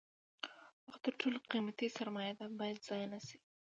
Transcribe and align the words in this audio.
وخت 0.87 1.01
تر 1.05 1.13
ټولو 1.21 1.37
قیمتي 1.51 1.87
سرمایه 1.97 2.33
ده 2.39 2.45
باید 2.59 2.77
ضایع 2.87 3.07
نشي. 3.13 3.37